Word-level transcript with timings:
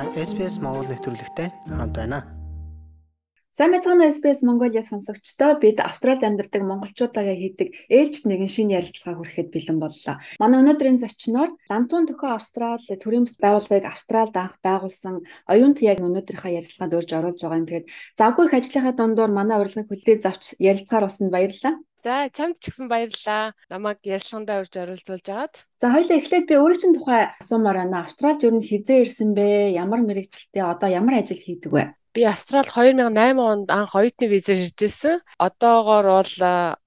Та 0.00 0.08
SPS 0.16 0.56
Монгол 0.64 0.88
нэвтрүүлэгтэй 0.88 1.52
хамт 1.68 1.92
байна. 1.92 2.24
Сайн 3.52 3.76
мэцхан 3.76 4.00
SBS 4.00 4.40
Mongolia 4.48 4.80
сонсогчдоо 4.80 5.60
бид 5.60 5.76
Австралид 5.76 6.24
амьдардаг 6.24 6.64
монголчуудаагаа 6.64 7.36
хийдэг 7.36 7.68
ээлжид 7.92 8.24
нэгэн 8.24 8.48
шинэ 8.48 8.80
ярилцлага 8.80 9.20
хүрэхэд 9.20 9.52
бэлэн 9.52 9.76
боллоо. 9.76 10.16
Манай 10.40 10.64
өнөөдрийн 10.64 11.04
зочноор 11.04 11.52
Лантун 11.68 12.08
төхөө 12.08 12.32
Австрал 12.32 12.80
төрийн 12.80 13.28
бас 13.28 13.36
байгууллагыг 13.44 13.84
Австралид 13.92 14.36
анх 14.40 14.56
байгуулсан 14.64 15.20
оюунт 15.52 15.84
яг 15.84 16.00
өнөөдрийнхээ 16.00 16.56
ярилцлаганд 16.64 16.96
урьж 16.96 17.10
оруулж 17.12 17.40
байгаа 17.44 17.60
юм. 17.60 17.68
Тэгээд 17.68 17.90
завгүй 18.16 18.44
их 18.48 18.56
ажлынхаа 18.56 18.94
дундуур 18.96 19.28
манай 19.36 19.60
урилгыг 19.60 19.84
хүлээж 19.84 20.22
авч 20.24 20.44
ярилцахаар 20.56 21.04
болсон 21.12 21.28
баярлалаа. 21.28 21.76
За 22.00 22.32
чамд 22.32 22.56
ч 22.56 22.72
гэсэн 22.72 22.88
баярлалаа. 22.88 23.52
Намайг 23.68 24.00
ярилцлагандаа 24.00 24.64
урьж 24.64 24.72
оролцуулж 24.72 25.26
агаад. 25.28 25.54
За 25.76 25.92
хоёлаа 25.92 26.16
эхлээд 26.16 26.48
би 26.48 26.54
өөрөө 26.56 26.78
чинь 26.80 26.96
тухай 26.96 27.36
асуумаар 27.36 27.84
байна. 27.84 28.08
Австралид 28.08 28.40
ер 28.48 28.54
нь 28.56 28.64
хизээ 28.64 29.04
ирсэн 29.04 29.30
бэ? 29.36 29.76
Ямар 29.76 30.00
мэрэгчлэлтэй 30.08 30.64
одоо 30.64 30.88
ямар 30.88 31.20
ажил 31.20 31.36
хийдэг 31.36 31.72
вэ? 31.72 31.84
Би 32.16 32.24
Австрал 32.24 32.64
2008 32.64 33.36
онд 33.36 33.68
анх 33.68 33.92
оюутны 33.92 34.26
визээр 34.32 34.64
ирж 34.66 34.78
ирсэн. 34.80 35.20
Одоогоор 35.36 36.06
бол 36.08 36.34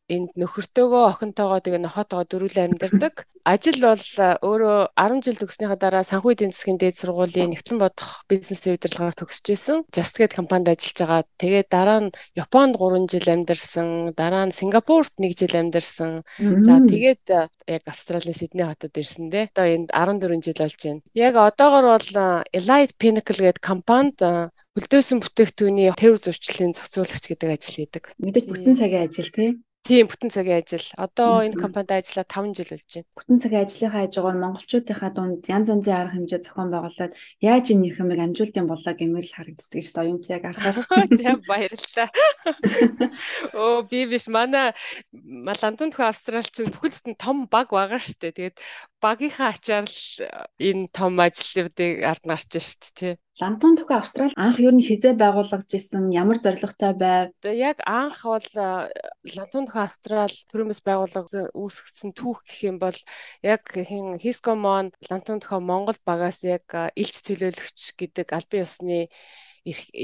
энд 0.10 0.32
нөхөртөөгөө 0.34 1.04
охинтойгоо 1.14 1.60
тэгээ 1.62 1.82
нохоотойгоо 1.86 2.26
дөрүлээ 2.28 2.66
амьдардаг. 2.68 3.14
Ажил 3.44 3.76
бол 3.84 4.00
өөрөө 4.00 4.96
10 4.96 5.20
жил 5.28 5.36
төгснөхийн 5.36 5.76
дараа 5.76 6.08
санхүү 6.08 6.32
эдийн 6.32 6.56
засгийн 6.56 6.80
дээд 6.80 6.96
сургуулийн 6.96 7.52
нэгтлэн 7.52 7.76
бодох 7.84 8.24
бизнесийн 8.32 8.80
удирдлагаар 8.80 9.20
төгсөж 9.20 9.46
исэн. 9.52 9.78
Just 9.92 10.16
Get 10.16 10.32
компанид 10.32 10.72
ажиллаж 10.72 10.96
байгаа. 11.04 11.22
Тэгээд 11.44 11.68
дараа 11.68 12.00
нь 12.08 12.16
Японд 12.40 12.80
3 12.80 13.12
жил 13.12 13.28
амьдарсан, 13.28 14.16
дараа 14.16 14.48
нь 14.48 14.56
Сингапурт 14.56 15.12
1 15.20 15.36
жил 15.36 15.60
амьдарсан. 15.60 16.24
За 16.40 16.74
тэгээд 16.88 17.24
яг 17.68 17.84
Австралийн 17.84 18.40
Сидней 18.40 18.64
хотод 18.64 18.96
ирсэн 18.96 19.28
дээ. 19.28 19.52
Одоо 19.52 19.68
энд 19.76 19.90
14 19.92 20.40
жил 20.40 20.60
болж 20.64 20.80
байна. 20.80 21.04
Яг 21.12 21.36
одоогор 21.36 21.86
бол 22.00 22.10
Elite 22.56 22.96
Pinnacle 22.96 23.44
гэдэг 23.44 23.60
компанид 23.60 24.24
хөлдөөсөн 24.74 25.20
бүтээгтүүний 25.20 25.92
тээвэр 26.00 26.24
зурчлалын 26.24 26.80
зохицуулагч 26.80 27.26
гэдэг 27.28 27.50
ажил 27.52 27.76
хийдэг. 27.76 28.04
Мэдээж 28.24 28.46
бүтэн 28.48 28.80
цагийн 28.80 29.04
ажил 29.04 29.30
тий. 29.36 29.50
Тийм 29.84 30.08
бүтэн 30.08 30.32
цагийн 30.32 30.64
ажил. 30.64 30.88
Одоо 30.96 31.44
энэ 31.44 31.60
компанид 31.60 31.92
ажиллаад 31.92 32.32
5 32.32 32.56
жил 32.56 32.72
болж 32.72 32.88
байна. 32.88 33.12
Бүтэн 33.20 33.40
цагийн 33.44 33.64
ажлынхаа 33.68 34.02
хажуугаар 34.08 34.38
монголчуудынхаа 34.40 35.12
дунд 35.12 35.44
янз 35.44 35.68
янзын 35.68 35.92
арга 36.00 36.16
хэмжээ 36.16 36.40
зохион 36.40 36.70
байгуулад 36.72 37.12
яаж 37.44 37.66
энэ 37.68 37.84
нөхөмийг 37.92 38.22
амжуулдсан 38.24 38.64
болоо 38.72 38.94
гэмээр 38.96 39.28
л 39.28 39.36
харагддаг 39.36 39.82
шүү 39.84 39.92
дээ. 39.92 40.04
Оюун 40.08 40.24
яг 40.32 40.44
арахаар. 40.48 40.78
Тийм 41.20 41.40
баярлалаа. 41.44 42.10
Оо 43.60 43.84
би 43.84 44.00
биш 44.08 44.26
манай 44.32 44.72
Малантун 45.12 45.92
тхүү 45.92 46.08
австралчин 46.08 46.72
бүхэлд 46.72 47.04
нь 47.12 47.20
том 47.20 47.52
баг 47.52 47.76
байгаа 47.76 48.00
шүү 48.00 48.24
дээ. 48.24 48.56
Тэгээд 48.56 48.58
багийнхаа 49.04 49.52
ачаар 49.52 49.84
л 49.84 50.00
энэ 50.64 50.88
том 50.96 51.20
ажлуудыг 51.20 52.08
ард 52.08 52.24
нарч 52.24 52.56
шүү 52.56 52.92
дээ. 52.96 53.16
Лантун 53.42 53.74
төхөө 53.78 53.98
Австрал 53.98 54.34
анх 54.38 54.58
юу 54.62 54.70
н 54.70 54.80
хизээ 54.88 55.18
байгуулагдж 55.18 55.72
исэн 55.74 56.14
ямар 56.14 56.38
зорилготой 56.38 56.94
байв? 57.04 57.34
Яг 57.50 57.82
анх 57.82 58.22
бол 58.30 58.46
Лантун 59.36 59.66
төхөө 59.66 59.86
Австрал 59.90 60.36
төрөмс 60.54 60.80
байгууллага 60.86 61.50
үүсгэсэн 61.58 62.14
түүх 62.14 62.46
гэх 62.46 62.60
юм 62.70 62.78
бол 62.84 62.98
яг 63.42 63.64
хин 63.74 64.22
Хискомон 64.22 64.94
Лантун 65.10 65.42
төхөө 65.42 65.62
Монгол 65.66 65.98
багаас 66.06 66.46
яг 66.46 66.70
илч 66.94 67.16
төлөөлөгч 67.26 67.80
гэдэг 67.98 68.28
албан 68.38 68.62
ёсны 68.66 69.00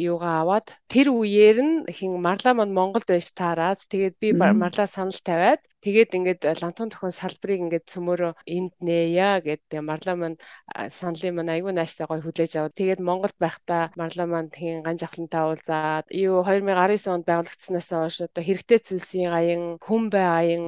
юугаа 0.10 0.36
аваад 0.42 0.68
тэр 0.90 1.08
үеэр 1.14 1.58
нь 1.62 1.76
хин 1.98 2.18
марлаа 2.26 2.58
манд 2.58 2.74
Монголд 2.74 3.06
байж 3.12 3.30
таараад 3.40 3.80
тэгээд 3.92 4.16
би 4.22 4.28
марлаа 4.34 4.88
санал 4.90 5.20
тавиад 5.30 5.62
тэгээд 5.86 6.16
ингээд 6.18 6.42
лантун 6.62 6.90
төхөн 6.92 7.14
салбарыг 7.20 7.60
ингээд 7.64 7.86
цөмөрөө 7.94 8.32
энд 8.56 8.74
нээя 8.88 9.32
гэд 9.48 9.66
марлаа 9.90 10.16
манд 10.22 10.38
саналын 11.00 11.36
мань 11.38 11.54
айгүй 11.56 11.74
нааштай 11.76 12.06
гоё 12.08 12.22
хүлээж 12.24 12.52
аваад 12.56 12.78
тэгээд 12.80 13.06
Монголд 13.08 13.38
байхдаа 13.44 13.84
марлаа 14.00 14.28
манд 14.34 14.52
хин 14.60 14.84
ганж 14.86 15.02
авлантаа 15.08 15.44
уулзаад 15.48 16.06
юу 16.26 16.38
2019 16.44 17.14
онд 17.16 17.26
байгуулагдсанаас 17.30 17.90
хойш 17.92 18.18
одоо 18.28 18.44
хэрэгтэй 18.46 18.80
зүйлсийн 18.88 19.32
аян 19.40 19.64
хүн 19.86 20.04
бай 20.14 20.26
аян 20.40 20.66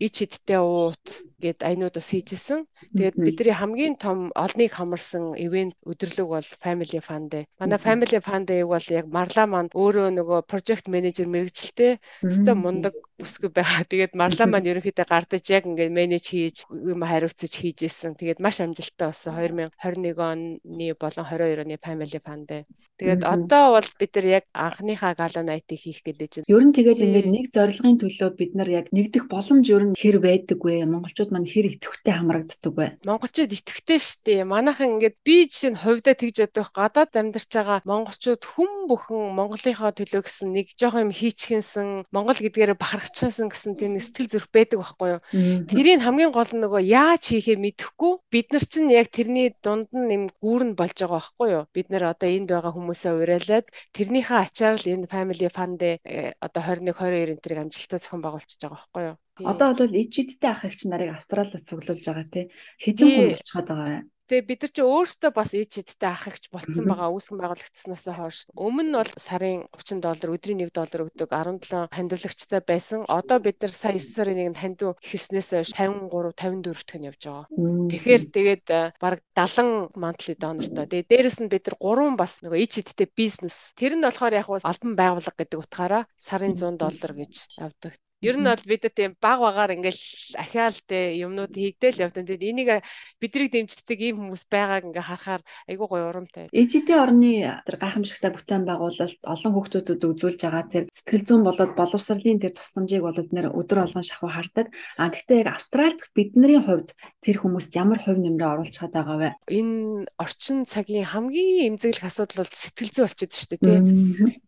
ич 0.00 0.14
хиттэй 0.24 0.60
уут 0.60 1.04
гэд 1.40 1.60
айнууд 1.64 1.94
бас 1.96 2.08
хийжсэн. 2.12 2.68
Тэгээд 2.96 3.16
бидний 3.16 3.56
хамгийн 3.56 3.96
том 3.96 4.18
олныг 4.36 4.72
хамарсан 4.76 5.36
ивент 5.36 5.76
өдрлөг 5.88 6.28
бол 6.28 6.48
Family 6.64 7.00
Fun 7.00 7.28
Day. 7.32 7.44
Манай 7.60 7.80
Family 7.80 8.20
Fun 8.20 8.44
Day 8.44 8.60
бол 8.64 8.86
яг 8.88 9.06
Марлаа 9.08 9.46
маань 9.48 9.72
өөрөө 9.72 10.08
нөгөө 10.16 10.40
project 10.50 10.86
manager 10.92 11.26
мэрэгчлээ. 11.28 11.92
Өстө 12.28 12.52
мундаг 12.56 12.94
өсгөө 13.20 13.50
байгаа. 13.56 13.84
Тэгээд 13.88 14.12
Марлаа 14.20 14.46
маань 14.48 14.68
ерөнхийдөө 14.72 15.06
гардаж 15.08 15.44
яг 15.48 15.64
ингээд 15.68 15.92
менеж 15.92 16.24
хийж 16.28 16.56
юм 16.68 17.00
хариуцаж 17.04 17.52
хийжсэн. 17.52 18.16
Тэгээд 18.20 18.40
маш 18.44 18.60
амжилттай 18.60 19.08
болсон 19.12 19.32
2021 19.36 20.20
оны 20.20 20.88
болон 21.00 21.24
22 21.28 21.64
оны 21.64 21.76
Family 21.80 22.20
Fun 22.20 22.44
Day. 22.48 22.64
Тэгээд 23.00 23.24
одоо 23.24 23.80
бол 23.80 23.88
бид 24.00 24.12
нар 24.16 24.26
яг 24.40 24.44
анхныхаа 24.52 25.12
гала 25.16 25.40
найтыг 25.44 25.80
хийх 25.80 26.00
гэдэг 26.04 26.28
чинь. 26.28 26.44
Ер 26.48 26.62
нь 26.64 26.76
тэгээд 26.76 27.00
ингээд 27.00 27.28
нэг 27.32 27.46
зорилгын 27.52 27.96
төлөө 28.00 28.30
бид 28.36 28.52
нар 28.56 28.68
яг 28.68 28.86
нэгдэх 28.92 29.24
боломж 29.28 29.66
ер 29.72 29.84
нь 29.88 29.89
хэр 29.96 30.16
байдаг 30.20 30.58
вэ? 30.60 30.86
Монголчууд 30.86 31.30
маань 31.32 31.48
хэр 31.48 31.76
идэвхтэй 31.76 32.14
хамрагддаг 32.14 32.72
вэ? 32.74 32.86
Монголчууд 33.02 33.50
идэвхтэй 33.50 33.98
шүү 33.98 34.20
дээ. 34.26 34.40
Манайхан 34.46 34.98
ингээд 34.98 35.16
би 35.26 35.46
жишээ 35.50 35.70
нь 35.74 35.82
хувьдаа 35.82 36.14
тэгж 36.14 36.36
ядах 36.46 36.70
гадаад 36.76 37.12
амьдарч 37.14 37.50
байгаа 37.50 37.78
монголчууд 37.88 38.42
хүм 38.44 38.90
бүхэн 38.90 39.34
Монголынхаа 39.34 39.92
төлөө 39.96 40.22
гэсэн 40.26 40.48
нэг 40.54 40.66
жоох 40.78 40.96
юм 41.00 41.10
хийчихэнсэн 41.10 42.10
Монгол 42.14 42.38
гэдгээрээ 42.38 42.78
бахархчихсан 42.78 43.48
гэсэн 43.50 43.74
тийм 43.78 43.98
сэтгэл 43.98 44.30
зүрх 44.30 44.48
байдаг 44.54 44.78
байхгүй 44.80 45.08
юу? 45.16 45.20
Тэрийг 45.66 46.02
хамгийн 46.02 46.32
гол 46.34 46.50
нь 46.52 46.62
нөгөө 46.62 46.82
яаж 46.84 47.22
хийхээ 47.30 47.58
мэдэхгүй 47.58 48.12
бид 48.32 48.48
нар 48.52 48.64
чинь 48.64 48.90
яг 48.90 49.08
тэрний 49.10 49.54
дунд 49.64 49.90
нь 49.90 50.10
юм 50.14 50.24
гүүрэн 50.42 50.72
болж 50.78 50.96
байгаа 50.98 51.20
байхгүй 51.20 51.48
юу? 51.54 51.64
Бид 51.74 51.86
нар 51.90 52.04
одоо 52.12 52.28
энд 52.30 52.48
байгаа 52.50 52.72
хүмүүсээ 52.74 53.12
уриалаад 53.18 53.66
тэрнийхээ 53.96 54.38
ачаар 54.44 54.76
л 54.78 54.86
энэ 54.90 55.10
family 55.10 55.48
fund 55.50 55.80
э, 55.82 55.98
одоо 56.40 56.62
21 56.62 56.90
22 56.94 57.32
энэ 57.32 57.42
төрийг 57.42 57.60
амжилттай 57.62 58.00
зохион 58.00 58.22
байгуулчихж 58.24 58.60
байгаа 58.62 58.76
байхгүй 58.76 59.02
юу? 59.08 59.16
Одоо 59.46 59.72
бол 59.78 60.00
ижидтэй 60.02 60.50
ах 60.50 60.64
эгч 60.68 60.80
нарыг 60.86 61.16
Австралиас 61.16 61.66
цуглуулж 61.68 62.04
байгаа 62.06 62.26
тий. 62.28 62.44
Хэдэн 62.82 63.08
хүн 63.08 63.28
болчиход 63.32 63.66
байгаа 63.68 63.88
вэ? 63.90 64.00
Тэгээ 64.30 64.46
бид 64.46 64.62
нар 64.62 64.70
чи 64.70 64.82
өөрсдөө 64.86 65.30
бас 65.34 65.50
ээж 65.58 65.72
эдтэй 65.82 66.06
ах 66.06 66.30
ихч 66.30 66.54
болцсон 66.54 66.86
байгаа 66.86 67.10
үүсгэн 67.10 67.40
байгуулагдсанаас 67.42 68.06
хойш 68.14 68.38
өмнө 68.54 68.86
нь 68.86 68.94
бол 68.94 69.10
сарын 69.18 69.66
30 69.74 69.98
доллар 70.06 70.30
өдрийн 70.30 70.62
1 70.62 70.70
доллар 70.70 71.02
өгдөг 71.10 71.28
17 71.34 71.90
хандивлагчтай 71.90 72.62
байсан. 72.62 73.02
Одоо 73.10 73.42
бид 73.42 73.58
нар 73.58 73.74
сая 73.74 73.98
9 73.98 74.06
сарын 74.14 74.54
1-нд 74.54 74.62
хандив 74.62 74.94
ихснээс 75.02 75.50
хойш 75.50 75.74
53 75.74 76.30
54 76.46 76.86
төгн 76.86 77.08
явж 77.10 77.22
байгаа. 77.26 77.46
Тэгэхээр 77.90 78.22
тэгээд 78.30 78.66
баг 79.02 79.18
70 79.34 79.98
monthly 79.98 80.34
donorтой. 80.38 80.86
Тэгээ 80.86 81.10
дээрэс 81.10 81.38
нь 81.42 81.50
бид 81.50 81.66
нар 81.66 81.76
гурван 81.82 82.14
бас 82.14 82.38
нөгөө 82.38 82.62
ээж 82.62 82.86
эдтэй 82.86 83.10
бизнес. 83.10 83.74
Тэр 83.74 83.98
нь 83.98 84.06
болохоор 84.06 84.38
яг 84.38 84.46
албан 84.46 84.94
байгууллага 84.94 85.42
гэдэг 85.42 85.58
утгаараа 85.58 86.06
сарын 86.14 86.54
100 86.54 86.78
доллар 86.78 87.12
гэж 87.18 87.34
авдаг. 87.58 87.98
Ер 88.20 88.36
нь 88.36 88.44
бол 88.44 88.64
бид 88.68 88.84
тийм 88.92 89.16
баг 89.16 89.40
багаар 89.40 89.72
ингээл 89.80 90.02
ахиал 90.36 90.76
те 90.84 91.16
юмнууд 91.16 91.56
хийгдээл 91.56 92.04
явдан. 92.04 92.28
Тэгээд 92.28 92.48
энийг 92.52 92.70
бидрийг 93.16 93.48
дэмждэг 93.56 93.96
ийм 93.96 94.16
хүмүүс 94.20 94.44
байгааг 94.52 94.92
ингээ 94.92 95.08
харахаар 95.08 95.42
айгүй 95.64 95.88
гоё 95.88 96.06
урамтай. 96.12 96.52
Ээжидийн 96.52 97.00
орны 97.00 97.32
тэр 97.64 97.76
гайхамшигтай 97.80 98.30
бүтээн 98.36 98.68
байгуулалт 98.68 99.20
олон 99.24 99.52
хүүхдүүдэд 99.56 100.04
үзүүлж 100.04 100.40
байгаа 100.44 100.64
тэр 100.68 100.84
сэтгэл 100.92 101.24
зүйн 101.24 101.42
болоод 101.48 101.72
боловсролын 101.80 102.44
тэр 102.44 102.52
тусламжийг 102.52 103.02
бол 103.08 103.16
бид 103.16 103.32
нэр 103.32 103.56
өдөр 103.56 103.88
болгон 103.88 104.04
шахуу 104.04 104.28
хардаг. 104.28 104.68
А 105.00 105.08
гэхдээ 105.08 105.40
яг 105.40 105.56
Австральд 105.56 106.00
бидний 106.12 106.60
хувьд 106.60 106.92
тэр 107.24 107.36
хүмүүст 107.40 107.72
ямар 107.72 108.04
хувь 108.04 108.20
нэмрээ 108.20 108.52
оруулж 108.52 108.74
чад 108.76 108.92
байгаа 108.92 109.16
вэ? 109.16 109.30
Энэ 109.48 110.04
орчин 110.20 110.68
цагийн 110.68 111.08
хамгийн 111.08 111.72
эмзэглэх 111.72 112.04
асуудал 112.04 112.44
бол 112.44 112.52
сэтгэл 112.52 112.92
зүй 112.92 113.04
болчиход 113.08 113.32
шүү 113.32 113.48
дээ 113.48 113.60
тий. 113.64 113.78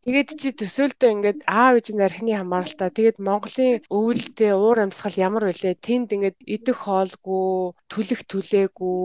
Тэгээд 0.05 0.31
чи 0.37 0.49
төсөөлтөө 0.61 1.11
ингээд 1.13 1.41
аав 1.49 1.75
ээж 1.79 1.89
нь 1.95 2.05
архины 2.05 2.33
хамааралтай 2.37 2.91
тэгээд 2.93 3.17
Монголын 3.23 3.62
Монголын 3.63 3.87
өвөлдөө 3.95 4.53
уур 4.59 4.79
амьсгал 4.83 5.17
ямар 5.17 5.45
вүлээ 5.47 5.75
тэнд 5.79 6.09
ингээд 6.17 6.39
идэх 6.43 6.79
хоолгүй 6.83 7.73
түлэх 7.93 8.21
түлээгүй 8.27 8.99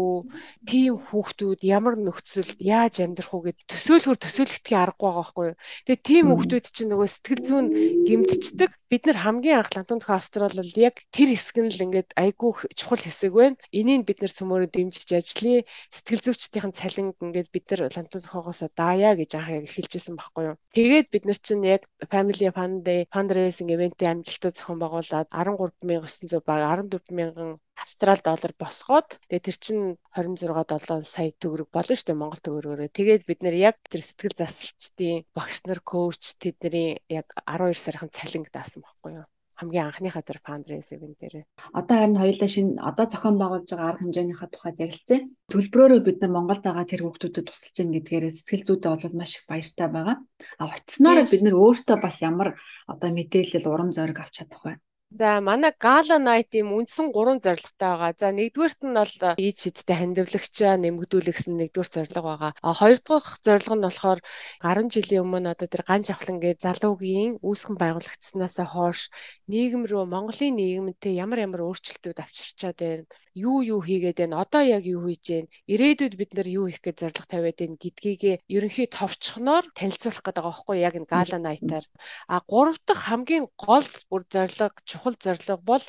тийм 0.69 0.93
хүүхдүүд 1.07 1.61
ямар 1.61 1.95
нөхцөлд 1.99 2.57
яаж 2.57 2.95
амьдрах 3.05 3.33
уу 3.33 3.45
гэд 3.45 3.57
төсөөлөхөр 3.69 4.17
төсөөлөхдгийн 4.17 4.81
аргагүй 4.81 5.07
байгаа 5.07 5.21
байхгүй 5.21 5.45
юу. 5.51 5.57
Тэгээ 5.85 6.07
тийм 6.09 6.25
хүүхдүүд 6.31 6.65
чинь 6.73 6.89
нөгөө 6.91 7.07
сэтгэл 7.11 7.43
зүйн 7.47 7.67
гимтчдэг. 8.07 8.71
Бид 8.87 9.03
нар 9.03 9.19
хамгийн 9.19 9.59
анх 9.59 9.71
лантун 9.75 9.99
төх 9.99 10.15
австрал 10.15 10.55
бол 10.55 10.73
яг 10.79 10.95
тэр 11.11 11.29
хэсэг 11.35 11.57
нь 11.59 11.71
л 11.75 11.83
ингээд 11.85 12.09
айгүй 12.15 12.51
чухал 12.79 13.03
хэсэг 13.03 13.31
байна. 13.35 13.59
Энийг 13.75 14.07
бид 14.07 14.23
нар 14.23 14.31
цөмөрө 14.31 14.71
дэмжиж 14.71 15.11
ажиллая. 15.11 15.67
Сэтгэл 15.91 16.23
зүйчдийн 16.23 16.71
цалинг 16.71 17.19
ингээд 17.19 17.51
бид 17.51 17.65
нар 17.67 17.91
лантун 17.91 18.23
тохоогоос 18.23 18.63
даая 18.79 19.11
гэж 19.19 19.31
анх 19.35 19.51
яг 19.51 19.67
хэлжсэн 19.67 20.15
байхгүй 20.15 20.43
юу. 20.55 20.57
Тэгээд 20.71 21.07
бид 21.11 21.23
нар 21.27 21.39
чинь 21.43 21.67
яг 21.67 21.83
family 22.07 22.47
fund 22.55 22.87
fundraising 23.11 23.67
event-ийн 23.75 24.23
амжилттай 24.23 24.46
өөртөө 24.47 24.59
зохион 24.59 24.79
байгуулад 24.81 25.27
13900 25.31 26.39
баг 26.47 26.59
14000 26.63 27.59
австрал 27.83 28.19
доллар 28.23 28.53
босгоод 28.61 29.09
тэгээ 29.27 29.45
тэр 29.45 29.57
чинь 29.63 29.83
26 30.15 30.87
7 30.87 31.03
сая 31.13 31.31
төгрөг 31.41 31.67
болно 31.75 31.93
шүү 31.95 32.07
дээ 32.07 32.19
Монгол 32.21 32.41
төгрөгөөрөө. 32.43 32.95
Тэгээд 32.97 33.27
бид 33.29 33.39
нэр 33.43 33.55
яг 33.69 33.75
тэр 33.91 34.01
сэтгэл 34.07 34.39
засалчдын 34.39 35.25
багш 35.37 35.57
нар 35.67 35.79
коуч 35.91 36.21
тэдний 36.41 36.89
яг 37.19 37.27
12 37.43 37.83
сарын 37.83 38.09
цалинг 38.17 38.47
даасан 38.55 38.81
байхгүй 38.83 39.11
юу. 39.19 39.25
Хамгийн 39.57 39.89
анхныхаа 39.89 40.21
тэр 40.21 40.39
фандрейсинг 40.45 41.17
дээр. 41.17 41.49
Одоо 41.73 41.95
харин 41.97 42.21
хоёулаа 42.21 42.49
шинэ 42.49 42.77
одоо 42.77 43.05
зохион 43.09 43.35
байгуулж 43.41 43.69
байгаа 43.69 43.89
арга 43.89 44.01
хэмжээнийхээ 44.05 44.49
тухайд 44.53 44.77
ярилцъя. 44.85 45.19
Төлбөрөөрөө 45.49 46.01
бид 46.05 46.17
нар 46.21 46.31
Монголд 46.37 46.61
байгаа 46.61 46.85
тэр 46.85 47.01
хүүхдүүдэд 47.03 47.45
тусалж 47.49 47.75
гин 47.75 47.93
гэдгээр 47.97 48.25
сэтгэл 48.29 48.65
зүйдээ 48.69 48.91
бол 48.93 49.17
маш 49.17 49.31
их 49.41 49.43
баяртай 49.49 49.87
байгаа. 49.89 50.17
А 50.61 50.63
очсноор 50.69 51.25
бид 51.25 51.41
нар 51.41 51.55
өөртөө 51.57 51.97
бас 51.97 52.15
ямар 52.21 52.49
одоо 52.85 53.09
мэдээлэл 53.09 53.65
урам 53.65 53.89
зориг 53.89 54.21
авч 54.21 54.45
чадах 54.45 54.61
вэ? 54.61 54.73
За 55.09 55.39
манай 55.39 55.71
Gala 55.71 56.17
Night 56.19 56.51
ийм 56.51 56.75
үндсэн 56.75 57.15
гурван 57.15 57.39
зорилготой 57.39 57.79
байгаа. 57.79 58.11
За 58.19 58.27
нэгдүгээрт 58.35 58.81
нь 58.83 58.97
бол 58.99 59.15
ийд 59.39 59.55
шидтэй 59.63 59.95
хандивлагчаа 59.95 60.75
нэмэгдүүлэх 60.83 61.35
гэсэн 61.39 61.55
нэгдүгээр 61.57 61.89
зорилго 61.95 62.21
байгаа. 62.27 62.51
А 62.59 62.69
хоёр 62.75 62.99
дахь 62.99 63.39
зорилго 63.39 63.75
нь 63.79 63.85
болохоор 63.87 64.19
гарan 64.59 64.91
жилийн 64.91 65.23
өмнө 65.23 65.55
одоо 65.55 65.67
тэр 65.71 65.83
ганж 65.87 66.11
авлан 66.11 66.37
гээ 66.43 66.59
залуугийн 66.59 67.39
үүсгэн 67.39 67.79
байгуулагдсанаас 67.79 68.59
хойш 68.67 69.07
нийгэм 69.47 69.87
рүү 69.87 70.03
Монголын 70.11 70.59
нийгэмтэй 70.59 71.13
ямар 71.23 71.39
ямар 71.47 71.61
өөрчлөлтүүд 71.63 72.19
авчирчаад 72.19 72.77
байна. 72.83 73.07
Юу 73.31 73.63
юу 73.63 73.79
хийгээд 73.87 74.17
байна. 74.19 74.43
Одоо 74.43 74.63
яг 74.75 74.83
юу 74.83 75.07
хийж 75.07 75.23
байна. 75.31 75.47
Ирээдүйд 75.71 76.13
бид 76.19 76.31
нар 76.35 76.47
юу 76.51 76.67
хийх 76.67 76.83
гэж 76.83 76.95
зорилго 76.99 77.25
тавиад 77.31 77.57
байна 77.61 77.79
гэдгийг 77.79 78.21
ерөнхий 78.55 78.87
товчхоноор 78.91 79.65
танилцуулах 79.77 80.25
гэдэг 80.25 80.43
байгаа 80.43 80.51
байхгүй 80.51 80.77
яг 80.83 80.93
энэ 80.99 81.11
Gala 81.13 81.37
Night-аар. 81.39 81.85
А 82.27 82.35
гурав 82.49 82.77
дахь 82.83 83.07
хамгийн 83.07 83.45
гол 83.55 83.87
бүр 84.09 84.23
зорилго 84.33 84.73
чухал 84.97 85.15
зорилго 85.23 85.55
бол 85.69 85.85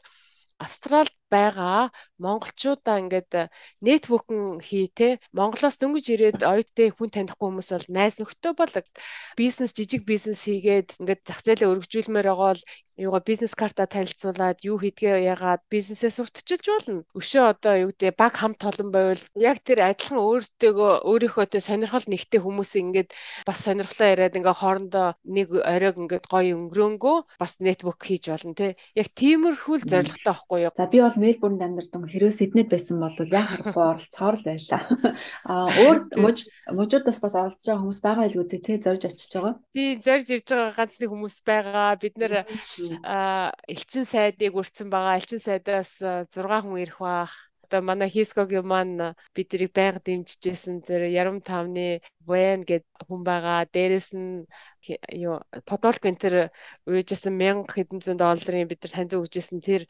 Австралид 0.67 1.15
байгаа 1.35 1.83
монголчуудаа 2.25 2.97
ингээд 3.03 3.33
нэтворкинг 3.87 4.59
хий 4.69 4.87
те 4.99 5.09
Монголоос 5.39 5.77
дөнгөж 5.79 6.07
ирээд 6.15 6.39
оюуттай 6.51 6.89
хүн 6.93 7.11
танихгүй 7.15 7.47
хүмүүс 7.47 7.69
бол 7.75 7.87
найз 7.99 8.15
нөхдөд 8.19 8.55
бол 8.61 8.73
бизнес 9.41 9.71
жижиг 9.79 10.03
бизнес 10.13 10.41
хийгээд 10.45 10.89
ингээд 11.01 11.23
зах 11.29 11.41
зээлээ 11.47 11.71
өргөжүүлмээр 11.73 12.27
байгаа 12.29 12.49
бол 12.53 12.63
юугаа 12.99 13.23
бизнес 13.23 13.55
карта 13.55 13.87
танилцуулаад 13.87 14.59
юу 14.67 14.77
хийдгээ 14.83 15.31
ягаад 15.31 15.63
бизнесээ 15.71 16.11
сурталчилж 16.11 16.67
болно. 16.67 17.03
Өшөө 17.15 17.45
одоо 17.55 17.75
юу 17.87 17.91
гэдэг 17.95 18.19
баг 18.19 18.35
хамт 18.35 18.59
толон 18.59 18.91
байвал 18.91 19.23
яг 19.39 19.63
тэр 19.63 19.87
адилхан 19.87 20.19
өөртөөгөө 20.19 20.93
өөрийнхөө 21.07 21.47
тэ 21.47 21.63
сонирхол 21.63 22.07
нэгтэй 22.11 22.41
хүмүүс 22.43 22.73
ингээд 22.83 23.11
бас 23.47 23.59
сонирхлоо 23.63 24.09
яриад 24.19 24.35
ингээ 24.35 24.57
хоорондоо 24.59 25.15
нэг 25.23 25.49
оройг 25.55 25.97
ингээд 26.03 26.27
гоё 26.27 26.59
өнгөрөөнгөө 26.59 27.17
бас 27.39 27.53
нэтворк 27.63 28.03
хийж 28.03 28.35
болно 28.35 28.55
те. 28.59 28.75
Яг 28.99 29.09
тиймэрхүү 29.15 29.77
зорилготой 29.87 30.39
байхгүй 30.49 30.59
юу. 30.67 30.73
За 30.77 30.87
би 30.91 30.99
бол 31.01 31.17
Мельбурнд 31.17 31.63
амьдардаг 31.63 32.03
хэрвээ 32.11 32.35
Сиднейд 32.35 32.69
байсан 32.71 32.99
бол 32.99 33.15
яг 33.15 33.47
харахгүй 33.47 33.85
оролцоор 33.85 34.35
л 34.35 34.47
байлаа. 34.47 34.83
Аа 35.47 35.69
өөр 35.87 35.99
мужи 36.19 36.51
мужуудаас 36.67 37.19
бас 37.23 37.35
оролцож 37.39 37.67
байгаа 37.67 37.83
хүмүүс 37.83 38.01
байгаа 38.03 38.29
илүү 38.29 38.45
тий 38.49 38.77
зорж 38.79 39.03
очиж 39.07 39.33
байгаа. 39.35 39.55
Тий 39.75 39.89
зорж 39.99 40.27
ирж 40.35 40.49
байгаа 40.51 40.77
ганц 40.79 40.95
нэг 40.99 41.11
хүмүүс 41.13 41.37
байгаа. 41.47 41.97
Бид 42.03 42.15
нэр 42.19 42.33
элчин 43.73 44.05
сайдыг 44.13 44.53
үрцэн 44.61 44.89
байгаа. 44.95 45.19
Элчин 45.21 45.41
сайдаас 45.47 45.91
6 46.01 46.63
хүн 46.63 46.83
ирэх 46.85 46.99
бах 47.05 47.33
одоо 47.69 47.83
манай 47.89 48.09
Хискогийн 48.15 48.67
маань 48.73 48.97
биднийг 49.37 49.73
байнга 49.77 50.01
дэмжижсэн 50.07 50.77
тэр 50.89 51.03
Ярам 51.21 51.39
тавны 51.49 52.01
Вэн 52.29 52.61
гэд 52.69 52.85
хүн 53.07 53.21
байгаа. 53.29 53.61
Дээрэс 53.75 54.09
нь 54.17 54.49
юу 55.13 55.41
Подолк 55.69 56.03
энэ 56.09 56.23
тэр 56.23 56.35
уйжсэн 56.89 57.35
1000 57.37 57.69
хэдэн 57.75 58.01
зуун 58.05 58.19
долларын 58.21 58.71
бид 58.71 58.81
нар 58.83 58.93
танд 58.95 59.13
өгчээсэн 59.19 59.61
тэр 59.61 59.83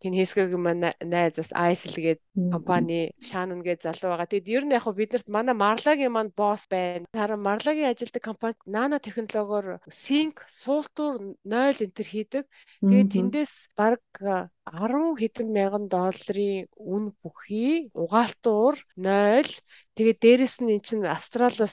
тэн 0.00 0.12
Хискогийн 0.16 0.62
маань 0.62 0.92
найз 1.12 1.34
бас 1.40 1.50
Айсл 1.52 1.96
гээд 1.96 2.20
компани 2.52 3.00
Шанон 3.26 3.60
гээд 3.64 3.84
залуу 3.84 4.10
байгаа. 4.12 4.28
Тэгэд 4.28 4.52
ер 4.56 4.64
нь 4.64 4.76
яг 4.76 4.86
бид 4.92 5.10
нарт 5.12 5.28
манай 5.28 5.56
Марлагийн 5.56 6.12
маань 6.12 6.36
босс 6.36 6.64
байна. 6.68 7.08
Харин 7.16 7.40
Марлагийн 7.48 7.90
ажилтг 7.92 8.22
компани 8.28 8.60
нано 8.76 8.96
технологиор 9.00 9.80
Sync 9.88 10.36
суултуур 10.48 11.36
0 11.44 11.82
энэ 11.84 11.96
төр 11.96 12.08
хийдэг. 12.12 12.44
Тэгээд 12.84 13.12
тэндээс 13.14 13.52
баг 13.78 14.00
10 14.20 15.16
хэдэн 15.20 15.48
мянган 15.56 15.84
долларын 15.88 16.68
үн 16.76 17.04
бүхий 17.22 17.88
угаалтуур 17.94 18.74
0 19.00 19.48
Тэгээд 19.96 20.18
дээрэс 20.20 20.56
нь 20.60 20.76
эн 20.76 20.82
чинь 20.84 21.08
Австралиас 21.08 21.72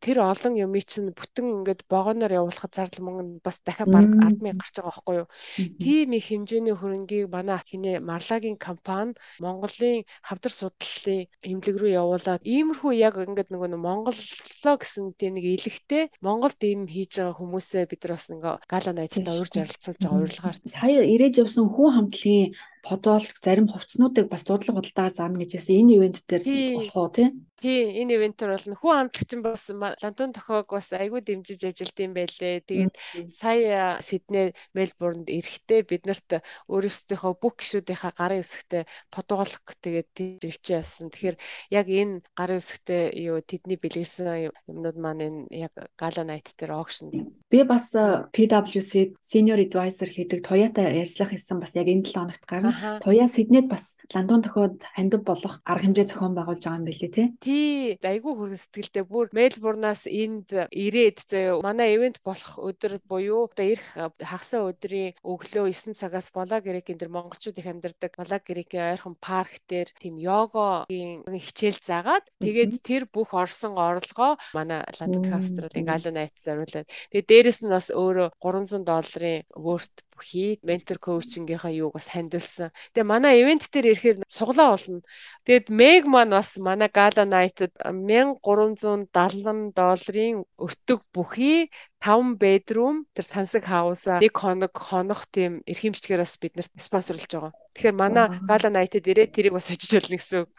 тэр 0.00 0.16
олон 0.24 0.56
юмыг 0.56 0.88
чинь 0.88 1.12
бүтэн 1.12 1.60
ингээд 1.60 1.84
богоноор 1.92 2.32
явуулахад 2.40 2.72
зардал 2.72 3.04
мөнгө 3.04 3.44
бас 3.44 3.60
дахиад 3.60 3.92
баг 3.92 4.08
100000 4.08 4.56
гарч 4.56 4.74
байгаа 4.80 4.88
байхгүй 4.88 5.16
юу. 5.20 5.28
Тийм 5.76 6.08
их 6.16 6.32
хэмжээний 6.32 6.72
хөрөнгийг 6.72 7.28
манай 7.28 7.60
хинэ 7.60 8.00
Марлагийн 8.00 8.56
компани 8.56 9.12
Монголын 9.36 10.08
хавдар 10.24 10.52
судлалын 10.56 11.28
эмнэлэг 11.44 11.76
рүү 11.76 11.92
явуулаад 12.00 12.42
иймэрхүү 12.48 12.92
яг 12.96 13.20
ингээд 13.20 13.52
нөгөө 13.52 13.76
Монголлоо 13.76 14.76
гэсэн 14.80 15.12
тийм 15.20 15.36
нэг 15.36 15.44
илэгтэй 15.60 16.08
Монголд 16.24 16.56
ийм 16.64 16.88
хийж 16.88 17.20
байгаа 17.20 17.36
хүмүүсээ 17.36 17.84
бид 17.84 18.00
нар 18.00 18.16
бас 18.16 18.26
ингээ 18.32 18.54
гала 18.64 18.90
найзтай 18.96 19.34
урьж 19.36 19.54
ярилцуулж 19.60 20.00
байгаа 20.00 20.20
урилгаар. 20.24 20.56
Сая 20.64 21.04
ирээд 21.04 21.36
явсан 21.44 21.68
хүн 21.68 21.92
хамтлагийн 21.92 22.56
подолк 22.86 23.36
зарим 23.44 23.66
хувцснуудыг 23.68 24.26
бас 24.32 24.42
дуудлага 24.44 24.78
худалдаа 24.78 25.08
заана 25.08 25.40
гэж 25.40 25.50
яасан 25.58 25.80
энэ 25.80 25.94
ивент 25.96 26.18
дээр 26.28 26.42
болох 26.76 26.96
уу 26.96 27.10
тий? 27.16 27.28
Тий, 27.58 27.90
энэ 27.98 28.14
ивентээр 28.14 28.54
бол 28.54 28.66
нөхөн 28.70 29.10
хамтлагч 29.10 29.30
нь 29.34 29.42
бас 29.42 29.66
Лондон 29.74 30.30
тохиог 30.30 30.70
бас 30.70 30.94
айгүй 30.94 31.26
дэмжиж 31.26 31.66
ажилт 31.66 31.98
юм 31.98 32.14
байлээ. 32.14 32.62
Тэгээд 32.62 32.94
сая 33.34 33.98
Сидней, 33.98 34.54
Мельбурнд 34.78 35.26
эрэхтэй 35.26 35.82
бид 35.82 36.06
нарт 36.06 36.38
өөрөөсөө 36.70 37.34
бүх 37.42 37.58
гişүүдийнхаа 37.58 38.14
гарын 38.14 38.46
үсгтээ 38.46 38.86
подолк 39.10 39.74
тэгээд 39.82 40.38
дэмжиж 40.38 40.64
яасан. 40.70 41.10
Тэгэхээр 41.10 41.36
яг 41.74 41.86
энэ 41.90 42.22
гарын 42.38 42.62
үсгтээ 42.62 43.02
юу 43.26 43.42
тэдний 43.42 43.74
бэлгэлсэн 43.74 44.54
юмнууд 44.70 44.98
маань 45.02 45.26
энэ 45.26 45.40
яг 45.50 45.74
Gala 45.98 46.22
Night 46.22 46.54
дээр 46.54 46.78
auction. 46.78 47.10
Би 47.50 47.66
бас 47.66 47.90
PwC 47.90 49.18
senior 49.18 49.58
advisor 49.58 50.06
хийдэг 50.06 50.46
Toyota 50.46 50.86
ярьслах 50.86 51.34
хийсэн 51.34 51.58
бас 51.58 51.74
яг 51.74 51.90
энэ 51.90 52.06
7 52.06 52.22
хоногт 52.22 52.44
гарна. 52.46 52.67
Туяа 53.04 53.28
Сиднейд 53.28 53.68
бас 53.68 53.96
ландун 54.14 54.42
тохиод 54.42 54.82
хандив 54.96 55.22
болох 55.24 55.60
арга 55.64 55.84
хэмжээ 55.84 56.06
зохион 56.10 56.34
байгуулж 56.36 56.62
байгаа 56.64 56.80
юм 56.80 56.88
билээ 56.88 57.10
тий. 57.12 57.26
Тий, 57.40 57.98
айгүй 58.02 58.32
хүрэн 58.34 58.60
сэтгэлтэй. 58.60 59.04
Бүр 59.08 59.28
Мельбурнаас 59.32 60.04
энд 60.06 60.52
ирээд 60.52 61.18
зөө 61.30 61.62
манай 61.64 61.96
ивент 61.96 62.18
болох 62.24 62.58
өдөр 62.58 63.00
буюу 63.08 63.48
одоо 63.48 63.66
ирэх 63.66 63.88
хагасаа 64.20 64.68
өдрийн 64.70 65.16
өглөө 65.24 65.72
9 65.72 65.96
цагаас 66.00 66.28
Болаг 66.32 66.64
Грекийн 66.64 66.98
дээр 66.98 67.12
монголчууд 67.12 67.58
их 67.58 67.68
амьдардаг 67.68 68.12
Болаг 68.16 68.42
Грекийн 68.44 68.92
ойрхон 68.92 69.16
парк 69.20 69.62
дээр 69.68 69.88
тийм 70.00 70.16
йогагийн 70.18 71.24
хичээл 71.24 71.80
заагаад 71.80 72.24
тэгээд 72.44 72.72
тэр 72.84 73.02
бүх 73.08 73.32
орсон 73.32 73.76
орлогоо 73.78 74.36
манай 74.54 74.84
Ландт 74.98 75.26
Австралийн 75.32 75.88
Gala 75.88 76.10
Night 76.12 76.36
зориулаад. 76.44 76.88
Тэгээд 77.10 77.30
дээрэс 77.30 77.58
нь 77.62 77.72
бас 77.72 77.86
өөрөө 77.92 78.28
300 78.42 78.84
долларын 78.88 79.44
worth 79.56 79.96
бүхий 80.18 80.58
ментор 80.66 80.98
коучингийнхаа 80.98 81.70
юуг 81.70 81.94
бас 81.94 82.10
хандилсан. 82.10 82.74
Тэгээ 82.92 83.06
манай 83.06 83.38
ивент 83.38 83.70
дээр 83.70 83.94
ирэхээр 83.94 84.16
суглаа 84.26 84.74
болно. 84.74 85.00
Тэгэд 85.46 85.70
Meg 85.70 86.02
маань 86.10 86.34
бас 86.34 86.58
манай 86.58 86.90
Gala 86.90 87.22
Night-д 87.22 87.70
1370 87.78 89.70
долларын 89.78 90.42
өртөг 90.58 91.00
бүхий 91.14 91.70
5 92.02 92.38
bedroom 92.42 93.06
тэр 93.14 93.26
тансаг 93.30 93.62
хаусаа 93.62 94.18
нэг 94.18 94.34
хоног 94.34 94.74
хонох 94.74 95.26
тийм 95.30 95.62
эрхэмжлэгээр 95.70 96.22
бас 96.22 96.34
биднэрт 96.42 96.72
спонсорлж 96.78 97.30
байгаа. 97.30 97.52
Тэгэхээр 97.74 97.94
манай 97.94 98.26
Gala 98.50 98.70
Night-д 98.74 99.06
ирээд 99.06 99.34
тэрийг 99.34 99.54
бас 99.54 99.70
очиж 99.70 99.90
болно 99.94 100.18
гэсэн 100.18 100.38
үг. 100.42 100.50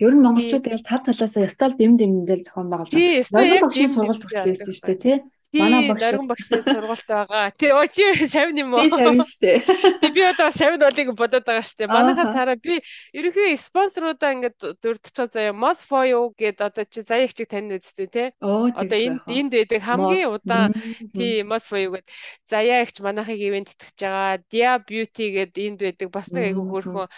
Ер 0.00 0.12
нь 0.16 0.24
монголчууд 0.24 0.64
яг 0.68 0.82
тав 0.84 1.00
талаас 1.04 1.34
ястал 1.36 1.72
дэм 1.76 1.96
дэмдэл 2.00 2.44
зохион 2.44 2.68
байгуулж 2.72 2.92
байгаа. 2.92 3.28
Тийм, 3.28 3.52
яг 3.56 3.72
тийм 3.72 3.88
сургалт 3.92 4.24
хүртэл 4.24 4.48
байсан 4.52 4.72
шүү 4.72 4.88
дээ, 4.88 5.04
тий? 5.04 5.16
Манай 5.60 5.88
багш 5.88 6.02
нарын 6.02 6.26
багшны 6.26 6.58
сургалт 6.62 7.06
байгаа. 7.06 7.50
Тий, 7.54 7.70
оо 7.70 7.86
чи 7.86 8.02
шавн 8.26 8.58
юм 8.58 8.74
уу? 8.74 8.82
Би 8.82 8.90
шавн 8.90 9.22
штэ. 9.22 9.62
Тий, 10.02 10.10
би 10.10 10.22
одоо 10.26 10.50
шавн 10.50 10.82
болыг 10.82 11.08
бодоод 11.14 11.44
байгаа 11.46 11.62
штэ. 11.62 11.86
Манайхаас 11.86 12.34
хараа 12.34 12.58
би 12.58 12.82
ерөнхий 13.14 13.54
спонсорудаа 13.54 14.34
ингээд 14.34 14.58
дурдчихаа 14.82 15.30
заяа 15.30 15.54
Mos 15.54 15.78
for 15.86 16.02
you 16.02 16.34
гэд 16.34 16.58
одоо 16.58 16.84
чи 16.84 17.06
заяа 17.06 17.30
их 17.30 17.34
чиг 17.38 17.48
тань 17.48 17.70
үсттэй 17.70 18.08
тий. 18.10 18.28
Одоо 18.42 18.98
энд 18.98 19.22
энд 19.30 19.52
байдаг 19.54 19.80
хамгийн 19.86 20.34
удаа 20.34 20.74
тий 21.14 21.46
Mos 21.46 21.70
for 21.70 21.78
you 21.78 21.94
гэд 21.94 22.06
заяа 22.50 22.82
ихч 22.82 22.98
манайхыг 22.98 23.38
ивент 23.38 23.70
тэтгэж 23.70 23.98
байгаа. 24.02 24.42
Dia 24.50 24.82
Beauty 24.82 25.26
гэд 25.38 25.54
энд 25.54 25.78
байдаг. 25.86 26.08
Бас 26.10 26.34
нэг 26.34 26.50
айгүй 26.50 26.66
хөөрхөн 26.66 27.08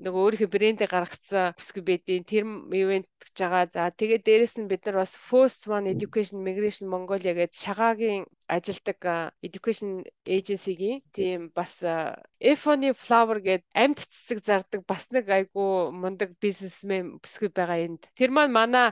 нөгөө 0.00 0.20
өөрийнхөө 0.24 0.50
брэндээ 0.54 0.88
гаргацсан 0.88 1.52
бүсгүй 1.58 1.82
байдیں۔ 1.84 2.24
Тэр 2.24 2.44
ивент 2.72 3.06
тэтгэж 3.20 3.36
байгаа. 3.36 3.64
За 3.68 3.90
тэгээд 3.92 4.22
дээрэс 4.24 4.54
нь 4.58 4.70
бид 4.70 4.82
нар 4.86 5.04
бас 5.04 5.12
First 5.28 5.68
One 5.68 5.86
Education 5.92 6.40
Migration 6.40 6.88
Mongolia 6.88 7.36
гэд 7.36 7.52
шага 7.52 7.81
цагаагийн 7.82 8.22
ажилдаг 8.56 9.00
education 9.46 9.90
agency-гийн 10.36 11.02
тийм 11.16 11.40
бас 11.56 11.72
Efony 12.52 12.90
Flower 13.04 13.38
гээд 13.46 13.62
амьд 13.82 13.98
цэцэг 14.12 14.38
зардаг 14.48 14.80
бас 14.90 15.04
нэг 15.14 15.26
айгүй 15.38 15.90
мундаг 16.02 16.30
бизнесмен 16.44 17.04
бүсгүй 17.22 17.50
байгаа 17.58 17.78
энд. 17.86 18.02
Тэр 18.18 18.30
маань 18.36 18.56
манай 18.58 18.86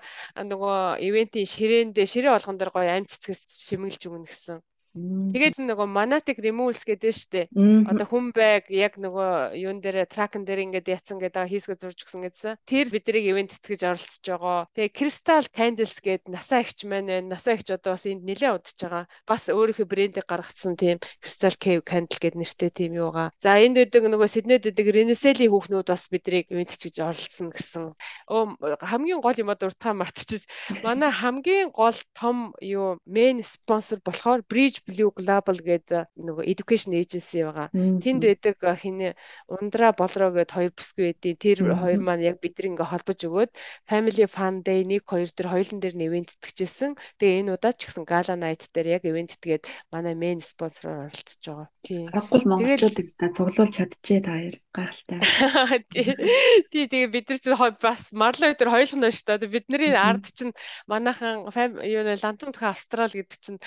нөгөө 0.51 0.79
ивентийн 1.09 1.53
ширээндээ 1.55 2.07
ширээ 2.13 2.33
болгон 2.35 2.57
дээр 2.59 2.73
гоё 2.75 2.91
амьд 2.97 3.11
цэцгээс 3.13 3.43
шимгэлж 3.67 4.03
өгнө 4.09 4.27
гэсэн 4.31 4.59
Тэгээд 4.91 5.63
нөгөө 5.63 5.87
monotic 5.87 6.43
removals 6.43 6.83
гэдэг 6.83 7.15
дээ. 7.31 7.47
Одоо 7.87 8.07
хүн 8.11 8.35
байг 8.35 8.67
яг 8.75 8.99
нөгөө 8.99 9.55
юун 9.55 9.79
дээр 9.79 10.03
тракн 10.11 10.43
дээр 10.43 10.67
ингээд 10.67 10.91
яцсан 10.91 11.23
гэдэг 11.23 11.47
хийсгэ 11.47 11.79
зурж 11.79 12.03
гсэн 12.03 12.27
гэдсэн. 12.27 12.59
Тэр 12.67 12.91
биднийг 12.91 13.25
ивент 13.31 13.55
тэтгэж 13.55 13.87
оролцож 13.87 14.27
байгаа. 14.27 14.67
Тэгээ 14.75 14.97
crystal 14.99 15.47
candles 15.55 15.95
гэдэг 16.03 16.27
насаа 16.27 16.67
ихч 16.67 16.83
маань 16.91 17.07
байна. 17.07 17.39
Насаа 17.39 17.55
ихч 17.55 17.71
одоо 17.71 17.95
бас 17.95 18.03
энд 18.03 18.27
нэлээд 18.27 18.67
удаж 18.67 18.79
байгаа. 18.83 19.05
Бас 19.31 19.43
өөрийнхөө 19.47 19.87
брендийг 19.87 20.27
гаргацсан 20.27 20.75
тийм 20.75 20.99
crystal 21.23 21.55
cave 21.55 21.87
candle 21.87 22.19
гэдэг 22.19 22.39
нэртэй 22.43 22.71
тийм 22.75 22.99
юугаа. 22.99 23.31
За 23.39 23.63
энд 23.63 23.79
үүдэг 23.79 24.11
нөгөө 24.11 24.27
Сиднейд 24.27 24.67
үүдэг 24.67 24.91
Renaissance-ийн 24.91 25.55
хүүхнүүд 25.55 25.87
бас 25.87 26.11
биднийг 26.11 26.51
ивент 26.51 26.75
тэтгэж 26.75 26.99
оролцсон 26.99 27.49
гэсэн. 27.55 27.95
Өө 28.27 28.59
хамгийн 28.83 29.23
гол 29.23 29.39
юм 29.39 29.55
одоо 29.55 29.71
уртаа 29.71 29.95
мартчихсан. 29.95 30.83
Манай 30.83 31.15
хамгийн 31.15 31.71
гол 31.71 31.95
том 32.19 32.59
юу 32.59 32.99
main 33.07 33.39
sponsor 33.47 34.03
болохоор 34.03 34.43
Bridge 34.51 34.80
Blue 34.87 35.13
Global 35.15 35.57
гэдэг 35.61 36.11
нөгөө 36.17 36.45
education 36.47 36.93
agency 36.97 37.45
байгаа. 37.45 37.69
Тэнд 37.73 38.23
байдаг 38.25 38.57
хинэ 38.61 39.15
Ундра 39.49 39.93
Болроо 39.93 40.31
гэдэг 40.33 40.55
хоёр 40.55 40.73
бүсгүй 40.75 41.05
байдیں۔ 41.13 41.37
Тэр 41.41 41.59
хоёр 41.77 42.01
маань 42.01 42.25
яг 42.25 42.41
бидний 42.41 42.73
ингээ 42.75 42.91
холбож 42.91 43.21
өгөөд 43.21 43.51
Family 43.91 44.27
Fun 44.27 44.63
Day 44.65 44.85
1 44.85 45.03
2 45.05 45.37
дээр 45.37 45.49
хоёулын 45.53 45.81
дээр 45.81 45.97
нь 45.97 46.07
ивент 46.07 46.31
итгэжсэн. 46.37 46.97
Тэгээ 47.19 47.41
энэ 47.45 47.55
удаад 47.57 47.77
ч 47.77 47.89
гэсэн 47.89 48.05
Gala 48.09 48.35
Night 48.37 48.69
дээр 48.75 49.01
яг 49.01 49.03
ивент 49.05 49.37
итгээд 49.37 49.69
манай 49.93 50.15
main 50.15 50.41
sponsor 50.41 51.11
оролцож 51.11 51.43
байгаа. 51.45 51.69
Тийм. 51.85 52.09
Аггүй 52.13 52.43
монголчуудыг 52.45 53.09
та 53.17 53.33
цуглуулж 53.35 53.75
чадчихээ 53.77 54.21
та 54.25 54.33
хоёр 54.37 54.57
гайхалтай. 54.75 55.21
Тий, 56.71 56.85
тэгээ 56.87 57.11
бид 57.11 57.27
нар 57.31 57.41
чинь 57.41 57.59
бас 57.81 58.01
марлаа 58.13 58.53
өдөр 58.53 58.71
хоёулах 58.71 58.97
нь 58.97 59.09
шүү 59.11 59.39
дээ. 59.41 59.55
Бидний 59.55 59.93
ард 59.97 60.27
чинь 60.31 60.53
манайхан 60.87 61.49
юу 61.85 62.03
нэ 62.05 62.21
Лантун 62.23 62.53
төх 62.53 62.69
Австрал 62.69 63.11
гэдэг 63.11 63.39
чинь 63.41 63.59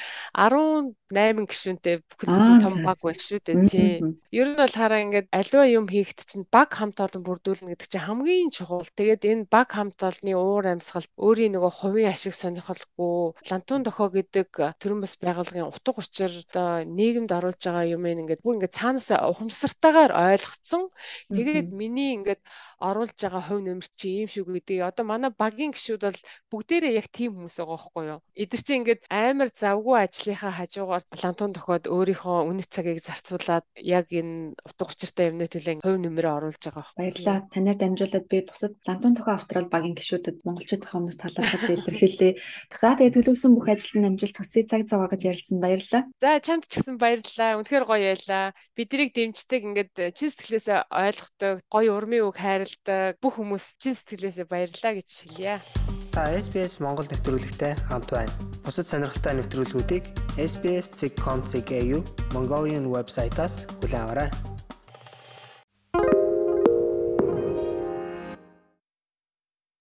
18 1.13 1.47
гишүүнтэй 1.47 1.95
бүхэл 2.03 2.61
том 2.65 2.75
баг 2.83 2.97
байх 3.05 3.21
шүү 3.21 3.39
дээ 3.45 3.57
тий. 3.69 3.91
Ер 4.33 4.47
нь 4.51 4.59
бол 4.59 4.73
хараа 4.73 4.99
ингээд 5.05 5.27
аливаа 5.29 5.67
юм 5.69 5.85
хийхэд 5.87 6.19
чинь 6.25 6.45
баг 6.49 6.69
хамт 6.73 6.97
олон 6.99 7.23
бүрдүүлнэ 7.23 7.71
гэдэг 7.71 7.87
чинь 7.93 8.07
хамгийн 8.07 8.49
чухал. 8.51 8.83
Тэгээд 8.97 9.23
энэ 9.29 9.45
баг 9.47 9.69
хамт 9.71 9.99
олонны 10.01 10.33
уур 10.33 10.65
амьсгал 10.67 11.07
өөрийн 11.15 11.53
нөгөө 11.55 11.71
хувийн 11.79 12.11
ашиг 12.11 12.33
сонирхолгүй 12.33 13.37
лантун 13.49 13.81
дохоо 13.85 14.09
гэдэг 14.09 14.49
төрөн 14.81 14.99
бас 15.05 15.13
байгууллагын 15.21 15.69
утга 15.69 16.01
учир 16.01 16.31
одоо 16.49 16.83
нийгэмд 16.83 17.31
оруулж 17.31 17.61
байгаа 17.61 17.85
юм 17.95 18.03
ингээд 18.09 18.43
бүр 18.43 18.57
ингээд 18.57 18.77
цаанаас 18.77 19.07
ухамсартайгаар 19.13 20.11
ойлгоцсон. 20.11 20.89
Тэгээд 21.29 21.69
миний 21.71 22.17
ингээд 22.17 22.41
оруулж 22.83 23.15
байгаа 23.15 23.43
хувь 23.47 23.63
нэмэр 23.63 23.87
чи 23.95 24.07
ийм 24.21 24.27
шүү 24.27 24.45
гэдэг. 24.59 24.83
Одоо 24.83 25.05
манай 25.07 25.31
багийн 25.31 25.71
гişүүд 25.71 26.03
бол 26.03 26.19
бүгдээрээ 26.51 26.93
яг 26.99 27.07
тийм 27.15 27.31
хүмүүс 27.39 27.55
байгаа 27.57 27.79
байхгүй 27.79 28.03
юу? 28.11 28.19
Эдгэр 28.35 28.61
чи 28.63 28.73
ингээд 28.75 29.01
амар 29.07 29.49
завгүй 29.55 29.97
ажлынхаа 30.03 30.51
хажуугаар 30.59 31.03
лантун 31.23 31.51
тохиод 31.55 31.85
өөрийнхөө 31.87 32.37
үнэт 32.49 32.69
цагийг 32.69 32.99
зарцуулаад 32.99 33.65
яг 33.79 34.07
энэ 34.11 34.53
утга 34.67 34.91
учиртай 34.91 35.31
юмны 35.31 35.47
төлөө 35.47 35.79
хувь 35.79 36.01
нэмрээ 36.03 36.33
оруулж 36.37 36.59
байгаа 36.59 36.83
байхгүй. 36.83 36.99
Баярлалаа. 36.99 37.37
Танаар 37.53 37.77
дамжуулаад 37.79 38.25
би 38.27 38.37
бусад 38.43 38.73
лантун 38.87 39.15
тохио 39.15 39.33
Австрал 39.33 39.67
багийн 39.71 39.95
гişүүдэд 39.95 40.37
монголчууд 40.43 40.83
хүмүүс 40.83 41.17
талархал 41.23 41.73
илэрхийлээ. 41.73 42.33
За 42.83 42.93
тэгээд 42.99 43.15
төлөвлөсөн 43.15 43.53
бүх 43.55 43.67
ажилтны 43.71 44.07
амжилт 44.11 44.37
хүсье 44.37 44.67
цаг 44.67 44.81
цав 44.89 44.99
гаргаж 45.01 45.21
ярилцсан 45.23 45.57
баярлалаа. 45.63 46.03
За 46.19 46.31
чамд 46.43 46.67
ч 46.67 46.81
гэсэн 46.81 46.97
баярлалаа. 46.99 47.57
Үнэхээр 47.63 47.85
гоё 47.87 48.07
ялаа. 48.15 48.45
Биднийг 48.75 49.11
дэмждэг 49.15 49.61
ингээд 49.63 49.93
чин 50.17 50.29
сэтгэлээсээ 50.29 50.79
ойлгохдаг, 50.91 51.55
гоё 51.71 51.91
урмын 51.97 52.27
үг 52.27 52.37
хайрал 52.37 52.72
баярлалаа. 52.73 53.17
Бүх 53.21 53.37
хүмүүс 53.37 53.77
чин 53.77 53.93
сэтгэлээсээ 53.93 54.47
баярлалаа 54.49 54.93
гэж 54.97 55.09
хэлье. 55.09 55.61
Та 56.13 56.29
SBS 56.29 56.77
Монгол 56.77 57.09
нэвтрүүлэгтэй 57.09 57.73
хамт 57.89 58.09
байна. 58.13 58.33
Бусад 58.65 58.85
сонирхолтой 58.85 59.33
нэвтрүүлгүүдийг 59.41 60.03
SBS.com.cg 60.37 61.71
Mongolian 62.33 62.85
вебсайтаас 62.89 63.65
аваарай. 63.97 64.52